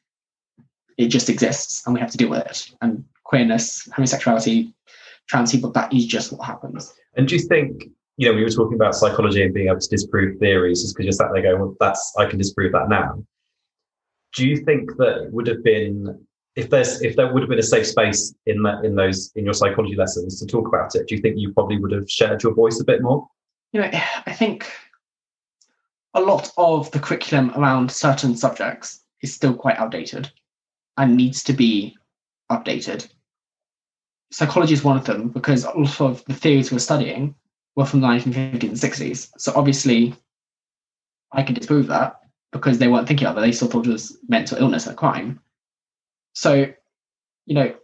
It 0.98 1.08
just 1.08 1.30
exists 1.30 1.86
and 1.86 1.94
we 1.94 2.00
have 2.00 2.12
to 2.12 2.18
deal 2.18 2.30
with 2.30 2.46
it. 2.46 2.72
And 2.82 3.06
queerness, 3.24 3.88
homosexuality, 3.94 4.74
trans 5.28 5.52
people, 5.52 5.72
that 5.72 5.94
is 5.94 6.06
just 6.06 6.32
what 6.32 6.46
happens. 6.46 6.94
And 7.16 7.28
do 7.28 7.36
you 7.36 7.42
think, 7.42 7.86
you 8.18 8.28
know, 8.28 8.36
we 8.36 8.44
were 8.44 8.50
talking 8.50 8.76
about 8.76 8.96
psychology 8.96 9.44
and 9.44 9.54
being 9.54 9.68
able 9.68 9.80
to 9.80 9.90
disprove 9.90 10.38
theories 10.40 10.82
just 10.82 10.96
because 10.96 11.06
you're 11.06 11.14
sat 11.14 11.32
there 11.34 11.44
going, 11.44 11.60
well, 11.60 11.76
that's, 11.80 12.14
I 12.18 12.26
can 12.26 12.38
disprove 12.38 12.74
that 12.74 12.90
now. 12.90 13.24
Do 14.36 14.48
you 14.48 14.58
think 14.58 14.96
that 14.98 15.30
would 15.32 15.48
have 15.48 15.64
been 15.64 16.26
if 16.60 16.70
there's 16.70 17.02
if 17.02 17.16
there 17.16 17.32
would 17.32 17.42
have 17.42 17.50
been 17.50 17.60
a 17.60 17.64
safe 17.64 17.88
space 17.88 18.36
in 18.46 18.62
that 18.64 18.84
in 18.84 18.96
those 18.96 19.32
in 19.36 19.46
your 19.46 19.54
psychology 19.54 19.96
lessons 19.96 20.40
to 20.40 20.46
talk 20.46 20.68
about 20.68 20.94
it, 20.94 21.08
do 21.08 21.16
you 21.16 21.22
think 21.22 21.38
you 21.38 21.54
probably 21.54 21.78
would 21.78 21.94
have 21.94 22.12
shared 22.12 22.44
your 22.44 22.54
voice 22.54 22.80
a 22.82 22.84
bit 22.84 23.02
more? 23.02 23.28
You 23.72 23.82
know, 23.82 23.90
I 24.26 24.34
think 24.34 24.70
a 26.14 26.22
lot 26.22 26.52
of 26.58 26.92
the 26.92 27.00
curriculum 27.00 27.52
around 27.56 27.92
certain 27.92 28.36
subjects 28.36 29.06
is 29.22 29.34
still 29.34 29.54
quite 29.54 29.78
outdated 29.78 30.30
and 30.98 31.16
needs 31.16 31.44
to 31.44 31.54
be 31.54 31.96
updated. 32.52 33.08
Psychology 34.32 34.74
is 34.74 34.84
one 34.84 34.98
of 34.98 35.06
them 35.06 35.30
because 35.30 35.64
a 35.64 35.72
lot 35.72 36.02
of 36.02 36.26
the 36.26 36.34
theories 36.34 36.72
we're 36.72 36.80
studying 36.80 37.36
were 37.76 37.86
from 37.86 38.02
the 38.02 38.08
1950s 38.08 38.64
and 38.64 38.74
60s. 38.74 39.30
So 39.38 39.54
obviously, 39.56 40.14
I 41.32 41.42
can 41.44 41.56
disprove 41.56 41.88
that 41.88 42.20
because 42.52 42.80
they 42.80 42.90
weren't 42.90 43.08
thinking 43.08 43.28
of 43.28 43.38
it. 43.38 43.42
They 43.42 43.54
still 43.54 43.70
thought 43.70 43.88
it 43.88 43.94
was 43.94 44.18
mental 44.28 44.58
illness 44.58 44.88
and 44.88 44.98
crime. 44.98 45.40
So, 46.34 46.72
you 47.46 47.56
know, 47.56 47.76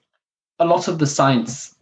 a 0.59 0.65
lot 0.65 0.87
of 0.87 0.99
the 0.99 1.07
science 1.07 1.75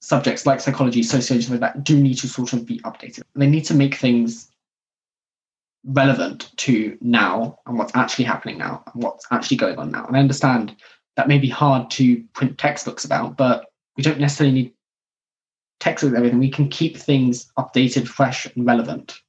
subjects 0.00 0.46
like 0.46 0.60
psychology, 0.60 1.02
sociology, 1.02 1.48
like 1.50 1.60
that 1.60 1.84
do 1.84 2.00
need 2.00 2.14
to 2.14 2.28
sort 2.28 2.52
of 2.52 2.64
be 2.64 2.78
updated. 2.80 3.22
They 3.34 3.48
need 3.48 3.64
to 3.64 3.74
make 3.74 3.96
things 3.96 4.50
relevant 5.84 6.50
to 6.56 6.96
now 7.00 7.58
and 7.66 7.78
what's 7.78 7.94
actually 7.94 8.24
happening 8.24 8.58
now 8.58 8.82
and 8.92 9.02
what's 9.02 9.26
actually 9.30 9.56
going 9.56 9.78
on 9.78 9.90
now. 9.90 10.06
And 10.06 10.16
I 10.16 10.20
understand 10.20 10.76
that 11.16 11.28
may 11.28 11.38
be 11.38 11.48
hard 11.48 11.90
to 11.92 12.22
print 12.34 12.58
textbooks 12.58 13.04
about, 13.04 13.36
but 13.36 13.66
we 13.96 14.02
don't 14.02 14.20
necessarily 14.20 14.54
need 14.54 14.72
textbooks 15.80 16.16
everything. 16.16 16.38
We 16.38 16.50
can 16.50 16.68
keep 16.68 16.96
things 16.96 17.50
updated, 17.58 18.06
fresh, 18.06 18.46
and 18.46 18.66
relevant. 18.66 19.20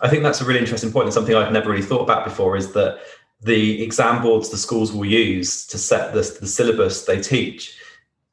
I 0.00 0.08
think 0.08 0.22
that's 0.22 0.40
a 0.40 0.44
really 0.44 0.60
interesting 0.60 0.92
point 0.92 1.06
and 1.06 1.14
something 1.14 1.34
I've 1.34 1.52
never 1.52 1.70
really 1.70 1.82
thought 1.82 2.02
about 2.02 2.24
before 2.24 2.56
is 2.56 2.72
that 2.72 3.00
the 3.40 3.82
exam 3.82 4.22
boards 4.22 4.50
the 4.50 4.56
schools 4.56 4.92
will 4.92 5.04
use 5.04 5.66
to 5.66 5.78
set 5.78 6.12
the, 6.14 6.20
the 6.40 6.46
syllabus 6.46 7.04
they 7.04 7.20
teach 7.20 7.76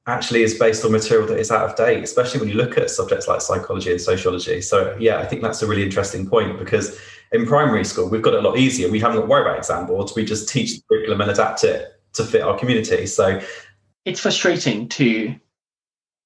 actually 0.06 0.44
is 0.44 0.58
based 0.58 0.84
on 0.84 0.92
material 0.92 1.26
that 1.28 1.40
is 1.40 1.50
out 1.50 1.70
of 1.70 1.76
date, 1.78 2.04
especially 2.04 2.40
when 2.40 2.50
you 2.50 2.56
look 2.56 2.78
at 2.78 2.90
subjects 2.90 3.28
like 3.28 3.42
psychology 3.42 3.92
and 3.92 4.02
sociology. 4.02 4.62
So, 4.62 4.96
yeah, 5.00 5.20
I 5.20 5.26
think 5.26 5.42
that's 5.42 5.62
a 5.62 5.68
really 5.68 5.84
interesting 5.84 6.28
point 6.28 6.60
because 6.60 7.00
in 7.32 7.46
primary 7.46 7.86
school, 7.86 8.10
we've 8.10 8.22
got 8.22 8.34
it 8.34 8.44
a 8.44 8.48
lot 8.48 8.58
easier. 8.58 8.90
We 8.90 9.00
haven't 9.00 9.18
got 9.18 9.22
to 9.24 9.28
worry 9.28 9.44
about 9.44 9.58
exam 9.58 9.88
boards. 9.88 10.14
We 10.16 10.26
just 10.26 10.50
teach 10.50 10.76
the 10.76 10.84
curriculum 10.90 11.22
and 11.22 11.32
adapt 11.32 11.64
it 11.64 12.02
to 12.14 12.26
fit 12.26 12.42
our 12.42 12.58
community. 12.58 13.06
So, 13.06 13.42
it's 14.04 14.20
frustrating 14.20 14.90
to 14.90 15.36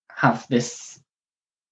have 0.10 0.48
this. 0.50 1.00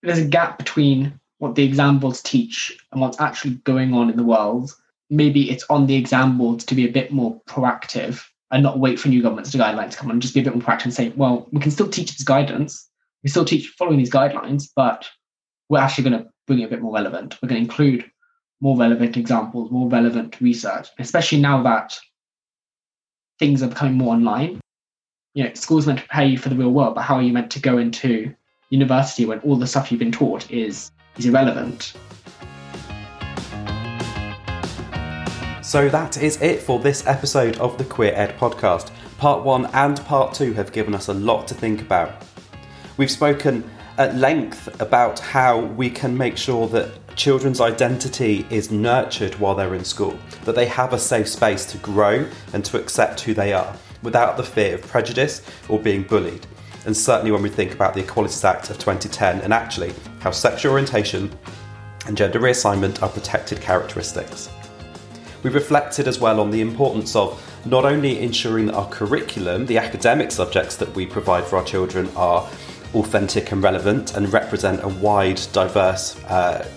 There's 0.04 0.20
a 0.20 0.26
gap 0.26 0.60
between 0.60 1.20
what 1.40 1.56
the 1.56 1.64
exam 1.64 2.00
boards 2.00 2.22
teach 2.22 2.78
and 2.92 3.02
what's 3.02 3.20
actually 3.20 3.56
going 3.56 3.94
on 3.94 4.12
in 4.12 4.18
the 4.18 4.24
world. 4.24 4.76
Maybe 5.10 5.50
it's 5.52 5.66
on 5.70 5.88
the 5.88 5.96
exam 5.96 6.38
boards 6.38 6.66
to 6.66 6.76
be 6.76 6.88
a 6.88 6.92
bit 6.92 7.12
more 7.12 7.42
proactive 7.48 8.24
and 8.52 8.64
not 8.64 8.80
wait 8.80 9.00
for 9.00 9.10
new 9.10 9.22
governments 9.22 9.52
to 9.52 9.58
guidelines 9.58 9.92
to 9.92 9.98
come 9.98 10.10
and 10.10 10.22
just 10.22 10.34
be 10.34 10.40
a 10.40 10.44
bit 10.44 10.56
more 10.56 10.64
proactive 10.64 10.86
and 10.86 10.94
say, 10.94 11.10
well, 11.16 11.48
we 11.52 11.60
can 11.60 11.72
still 11.72 11.90
teach 11.90 12.12
this 12.16 12.24
guidance, 12.24 12.90
we 13.24 13.30
still 13.30 13.46
teach 13.46 13.74
following 13.78 13.98
these 13.98 14.12
guidelines, 14.12 14.70
but 14.76 15.08
we're 15.70 15.80
actually 15.80 16.10
going 16.10 16.24
to 16.24 16.30
bring 16.48 16.60
it 16.60 16.66
a 16.66 16.70
bit 16.70 16.82
more 16.82 16.94
relevant. 16.94 17.38
We're 17.42 17.50
going 17.50 17.62
to 17.62 17.68
include 17.70 18.10
more 18.62 18.78
relevant 18.78 19.18
examples, 19.18 19.72
more 19.72 19.90
relevant 19.90 20.40
research, 20.42 20.90
especially 21.00 21.40
now 21.40 21.62
that 21.64 21.98
things 23.40 23.62
are 23.62 23.68
becoming 23.68 23.96
more 23.96 24.14
online. 24.14 24.60
you 25.36 25.44
know, 25.44 25.54
school's 25.54 25.86
meant 25.86 26.00
to 26.00 26.06
prepare 26.06 26.26
you 26.26 26.38
for 26.38 26.50
the 26.50 26.56
real 26.56 26.72
world, 26.72 26.96
but 26.96 27.02
how 27.02 27.16
are 27.16 27.22
you 27.22 27.34
meant 27.34 27.52
to 27.52 27.60
go 27.60 27.78
into 27.78 28.34
university 28.70 29.26
when 29.26 29.40
all 29.40 29.58
the 29.58 29.68
stuff 29.68 29.92
you've 29.92 30.00
been 30.00 30.12
taught 30.12 30.50
is 30.50 30.92
is 31.18 31.26
irrelevant? 31.26 31.94
So 35.66 35.90
that 35.90 36.22
is 36.22 36.40
it 36.44 36.62
for 36.62 36.78
this 36.78 37.08
episode 37.08 37.58
of 37.58 37.80
the 37.80 37.86
Queer 37.86 38.14
Ed 38.14 38.38
podcast. 38.38 38.92
Part 39.18 39.44
one 39.44 39.66
and 39.74 40.00
part 40.06 40.36
two 40.36 40.54
have 40.54 40.72
given 40.72 40.94
us 40.94 41.08
a 41.08 41.14
lot 41.16 41.48
to 41.48 41.56
think 41.56 41.82
about. 41.82 42.24
We've 42.98 43.10
spoken 43.10 43.68
at 43.98 44.14
length 44.16 44.80
about 44.80 45.18
how 45.18 45.60
we 45.60 45.90
can 45.90 46.16
make 46.16 46.38
sure 46.38 46.68
that 46.68 47.18
children's 47.18 47.62
identity 47.62 48.46
is 48.52 48.70
nurtured 48.70 49.34
while 49.40 49.56
they're 49.56 49.74
in 49.74 49.84
school, 49.84 50.16
that 50.44 50.54
they 50.54 50.68
have 50.68 50.94
a 50.94 51.00
safe 51.00 51.28
space 51.28 51.66
to 51.72 51.80
grow 51.80 52.28
and 52.54 52.64
to 52.64 52.80
accept 52.80 53.22
who 53.22 53.34
they 53.34 53.52
are 53.52 53.76
without 54.04 54.38
the 54.38 54.44
fear 54.44 54.76
of 54.76 54.84
prejudice 54.84 55.42
or 55.68 55.80
being 55.80 56.04
bullied. 56.04 56.46
And 56.86 56.96
certainly 56.96 57.32
when 57.32 57.42
we 57.42 57.50
think 57.50 57.74
about 57.74 57.96
the 57.96 58.02
Equalities 58.02 58.46
Act 58.46 58.70
of 58.70 58.78
2010 58.78 59.42
and 59.42 59.52
actually 59.52 59.96
how 60.20 60.30
sexual 60.30 60.74
orientation 60.74 61.36
and 62.06 62.16
gender 62.16 62.40
reassignment 62.40 63.02
are 63.02 63.10
protected 63.10 63.60
characteristics. 63.62 64.48
We 65.46 65.52
reflected 65.52 66.08
as 66.08 66.20
well 66.20 66.40
on 66.40 66.50
the 66.50 66.60
importance 66.60 67.16
of 67.16 67.40
not 67.68 67.86
only 67.86 68.20
ensuring 68.20 68.66
that 68.66 68.74
our 68.74 68.90
curriculum, 68.90 69.68
the 69.68 69.78
academic 69.78 70.32
subjects 70.32 70.76
that 70.78 70.92
we 70.96 71.06
provide 71.06 71.44
for 71.44 71.58
our 71.58 71.64
children, 71.64 72.10
are 72.16 72.50
authentic 72.96 73.52
and 73.52 73.62
relevant 73.62 74.16
and 74.16 74.34
represent 74.34 74.84
a 74.84 74.88
wide, 74.88 75.40
diverse 75.54 76.20
uh, 76.24 76.68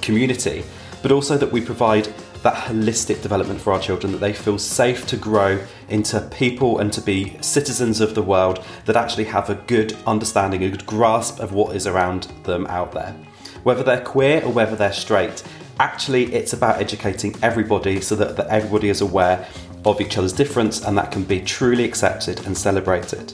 community, 0.00 0.64
but 1.02 1.12
also 1.12 1.36
that 1.36 1.52
we 1.52 1.60
provide 1.60 2.06
that 2.42 2.54
holistic 2.54 3.20
development 3.20 3.60
for 3.60 3.74
our 3.74 3.80
children, 3.80 4.12
that 4.12 4.20
they 4.20 4.32
feel 4.32 4.56
safe 4.56 5.06
to 5.08 5.18
grow 5.18 5.62
into 5.90 6.18
people 6.38 6.78
and 6.78 6.94
to 6.94 7.02
be 7.02 7.36
citizens 7.42 8.00
of 8.00 8.14
the 8.14 8.22
world 8.22 8.64
that 8.86 8.96
actually 8.96 9.24
have 9.24 9.50
a 9.50 9.56
good 9.66 9.94
understanding, 10.06 10.64
a 10.64 10.70
good 10.70 10.86
grasp 10.86 11.38
of 11.38 11.52
what 11.52 11.76
is 11.76 11.86
around 11.86 12.22
them 12.44 12.66
out 12.68 12.92
there. 12.92 13.14
Whether 13.62 13.82
they're 13.82 14.00
queer 14.00 14.42
or 14.42 14.52
whether 14.52 14.74
they're 14.74 14.92
straight, 14.94 15.42
Actually, 15.78 16.32
it's 16.34 16.54
about 16.54 16.80
educating 16.80 17.34
everybody 17.42 18.00
so 18.00 18.16
that, 18.16 18.36
that 18.36 18.46
everybody 18.48 18.88
is 18.88 19.02
aware 19.02 19.46
of 19.84 20.00
each 20.00 20.16
other's 20.16 20.32
difference 20.32 20.84
and 20.84 20.96
that 20.96 21.12
can 21.12 21.22
be 21.22 21.40
truly 21.40 21.84
accepted 21.84 22.44
and 22.46 22.56
celebrated. 22.56 23.32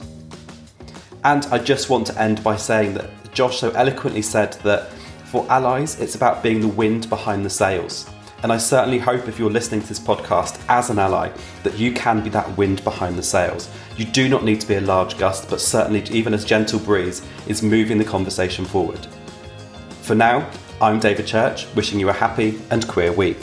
And 1.23 1.45
I 1.47 1.57
just 1.57 1.89
want 1.89 2.07
to 2.07 2.21
end 2.21 2.43
by 2.43 2.57
saying 2.57 2.95
that 2.95 3.09
Josh 3.33 3.59
so 3.59 3.71
eloquently 3.71 4.21
said 4.21 4.53
that 4.63 4.89
for 5.25 5.49
allies, 5.49 5.99
it's 6.01 6.15
about 6.15 6.43
being 6.43 6.59
the 6.59 6.67
wind 6.67 7.09
behind 7.09 7.45
the 7.45 7.49
sails. 7.49 8.09
And 8.43 8.51
I 8.51 8.57
certainly 8.57 8.99
hope 8.99 9.29
if 9.29 9.39
you're 9.39 9.49
listening 9.49 9.81
to 9.81 9.87
this 9.87 10.01
podcast 10.01 10.61
as 10.67 10.89
an 10.89 10.99
ally, 10.99 11.31
that 11.63 11.79
you 11.79 11.93
can 11.93 12.21
be 12.21 12.29
that 12.31 12.57
wind 12.57 12.83
behind 12.83 13.17
the 13.17 13.23
sails. 13.23 13.69
You 13.95 14.03
do 14.03 14.27
not 14.27 14.43
need 14.43 14.59
to 14.59 14.67
be 14.67 14.75
a 14.75 14.81
large 14.81 15.17
gust, 15.17 15.49
but 15.49 15.61
certainly 15.61 16.03
even 16.11 16.33
a 16.33 16.37
gentle 16.37 16.79
breeze 16.79 17.25
is 17.47 17.63
moving 17.63 17.97
the 17.97 18.03
conversation 18.03 18.65
forward. 18.65 19.07
For 20.01 20.13
now, 20.13 20.49
I'm 20.83 20.99
David 20.99 21.27
Church, 21.27 21.65
wishing 21.75 21.97
you 21.97 22.09
a 22.09 22.11
happy 22.11 22.59
and 22.69 22.85
queer 22.85 23.13
week. 23.13 23.37